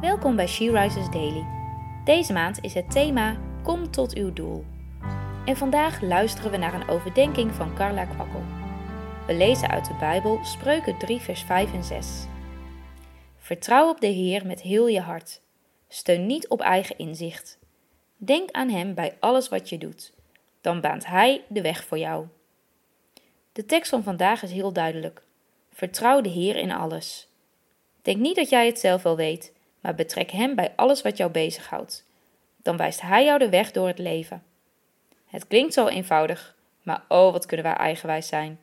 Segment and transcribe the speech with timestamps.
[0.00, 1.46] Welkom bij She Rises Daily.
[2.04, 4.64] Deze maand is het thema Kom tot uw doel.
[5.44, 8.42] En vandaag luisteren we naar een overdenking van Carla Kwakkel.
[9.26, 12.06] We lezen uit de Bijbel Spreuken 3 vers 5 en 6.
[13.36, 15.40] Vertrouw op de Heer met heel je hart.
[15.88, 17.58] Steun niet op eigen inzicht.
[18.16, 20.12] Denk aan Hem bij alles wat je doet.
[20.60, 22.26] Dan baant Hij de weg voor jou.
[23.52, 25.22] De tekst van vandaag is heel duidelijk.
[25.72, 27.28] Vertrouw de Heer in alles.
[28.02, 31.30] Denk niet dat jij het zelf wel weet, maar betrek Hem bij alles wat jou
[31.30, 32.04] bezighoudt.
[32.56, 34.42] Dan wijst Hij jou de weg door het leven.
[35.26, 38.60] Het klinkt zo eenvoudig, maar oh, wat kunnen wij eigenwijs zijn.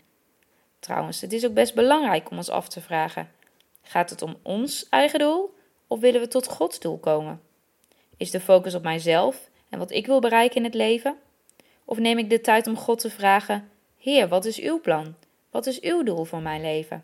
[0.79, 3.31] Trouwens, het is ook best belangrijk om ons af te vragen:
[3.81, 5.55] gaat het om ons eigen doel
[5.87, 7.41] of willen we tot Gods doel komen?
[8.17, 11.17] Is de focus op mijzelf en wat ik wil bereiken in het leven?
[11.85, 15.15] Of neem ik de tijd om God te vragen: Heer, wat is uw plan?
[15.49, 17.03] Wat is uw doel voor mijn leven?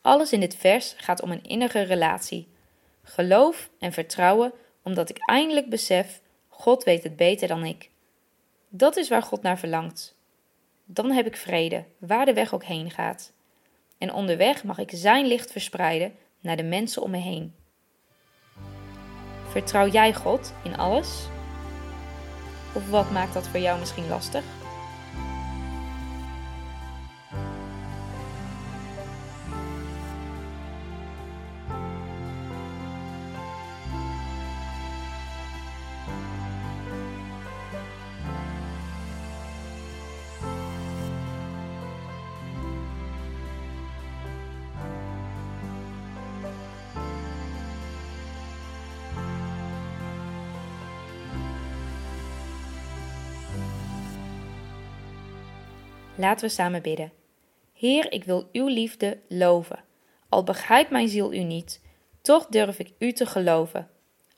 [0.00, 2.48] Alles in dit vers gaat om een innige relatie.
[3.08, 7.90] Geloof en vertrouwen omdat ik eindelijk besef: God weet het beter dan ik.
[8.68, 10.14] Dat is waar God naar verlangt.
[10.84, 13.32] Dan heb ik vrede, waar de weg ook heen gaat.
[13.98, 17.54] En onderweg mag ik Zijn licht verspreiden naar de mensen om me heen.
[19.48, 21.26] Vertrouw jij God in alles?
[22.74, 24.44] Of wat maakt dat voor jou misschien lastig?
[56.16, 57.12] Laten we samen bidden.
[57.72, 59.84] Heer, ik wil uw liefde loven.
[60.28, 61.80] Al begrijpt mijn ziel u niet,
[62.22, 63.88] toch durf ik u te geloven,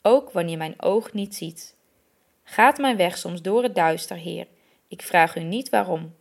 [0.02, 1.76] ook wanneer mijn oog niet ziet.
[2.42, 4.46] Gaat mijn weg soms door het duister, Heer,
[4.88, 6.14] ik vraag u niet waarom.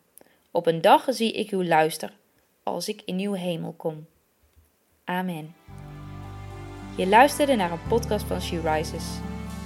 [0.52, 2.14] Op een dag zie ik uw luister,
[2.64, 4.08] als ik in uw hemel kom.
[5.04, 5.56] Amen.
[6.98, 9.06] Je luisterde naar een podcast van She Rises.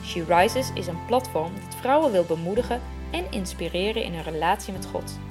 [0.05, 2.81] She Rises is een platform dat vrouwen wil bemoedigen
[3.11, 5.30] en inspireren in hun relatie met God.